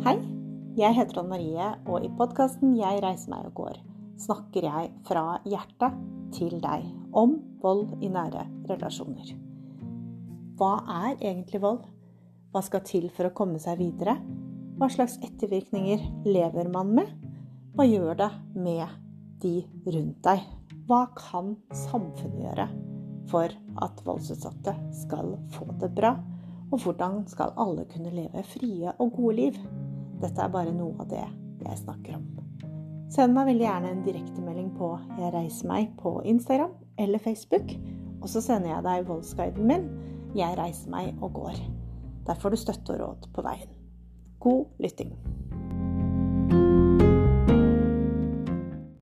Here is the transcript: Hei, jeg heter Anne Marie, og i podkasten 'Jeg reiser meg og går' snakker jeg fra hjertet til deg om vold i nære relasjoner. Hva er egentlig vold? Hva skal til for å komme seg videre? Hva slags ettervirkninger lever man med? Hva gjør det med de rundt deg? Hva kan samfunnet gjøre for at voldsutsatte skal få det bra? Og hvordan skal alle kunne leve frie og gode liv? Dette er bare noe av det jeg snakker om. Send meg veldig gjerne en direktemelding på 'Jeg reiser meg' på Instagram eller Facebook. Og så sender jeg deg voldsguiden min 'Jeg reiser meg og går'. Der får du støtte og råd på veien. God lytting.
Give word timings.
Hei, 0.00 0.16
jeg 0.80 0.94
heter 0.96 1.18
Anne 1.20 1.28
Marie, 1.28 1.64
og 1.84 2.04
i 2.04 2.08
podkasten 2.16 2.72
'Jeg 2.76 3.02
reiser 3.04 3.28
meg 3.28 3.44
og 3.44 3.54
går' 3.54 3.80
snakker 4.16 4.64
jeg 4.64 4.90
fra 5.04 5.40
hjertet 5.44 5.96
til 6.32 6.54
deg 6.62 6.86
om 7.12 7.34
vold 7.60 7.98
i 8.00 8.08
nære 8.08 8.46
relasjoner. 8.70 9.34
Hva 10.56 10.70
er 11.04 11.18
egentlig 11.18 11.60
vold? 11.60 11.82
Hva 12.52 12.62
skal 12.64 12.80
til 12.80 13.10
for 13.10 13.28
å 13.28 13.34
komme 13.36 13.60
seg 13.60 13.76
videre? 13.76 14.16
Hva 14.80 14.88
slags 14.88 15.18
ettervirkninger 15.20 16.00
lever 16.24 16.72
man 16.72 16.94
med? 16.96 17.12
Hva 17.76 17.84
gjør 17.84 18.16
det 18.22 18.30
med 18.54 18.88
de 19.44 19.54
rundt 19.84 20.24
deg? 20.24 20.48
Hva 20.88 21.02
kan 21.16 21.58
samfunnet 21.72 22.40
gjøre 22.40 22.68
for 23.28 23.52
at 23.84 24.00
voldsutsatte 24.08 24.78
skal 25.04 25.36
få 25.52 25.68
det 25.76 25.92
bra? 25.92 26.16
Og 26.70 26.80
hvordan 26.84 27.24
skal 27.28 27.52
alle 27.58 27.84
kunne 27.92 28.16
leve 28.16 28.48
frie 28.48 28.96
og 28.96 29.12
gode 29.12 29.36
liv? 29.36 29.62
Dette 30.20 30.44
er 30.44 30.52
bare 30.52 30.72
noe 30.76 30.94
av 31.00 31.08
det 31.08 31.24
jeg 31.64 31.80
snakker 31.80 32.18
om. 32.18 32.26
Send 33.10 33.34
meg 33.34 33.48
veldig 33.48 33.66
gjerne 33.66 33.90
en 33.90 34.04
direktemelding 34.04 34.70
på 34.78 34.92
'Jeg 35.18 35.32
reiser 35.34 35.68
meg' 35.68 35.96
på 35.98 36.20
Instagram 36.22 36.70
eller 36.98 37.18
Facebook. 37.18 37.72
Og 38.22 38.28
så 38.28 38.40
sender 38.40 38.68
jeg 38.74 38.84
deg 38.84 39.08
voldsguiden 39.08 39.66
min 39.66 39.88
'Jeg 40.34 40.58
reiser 40.58 40.90
meg 40.90 41.14
og 41.22 41.32
går'. 41.32 41.60
Der 42.26 42.34
får 42.34 42.50
du 42.50 42.56
støtte 42.56 42.90
og 42.94 43.00
råd 43.00 43.28
på 43.34 43.42
veien. 43.42 43.68
God 44.40 44.66
lytting. 44.78 45.39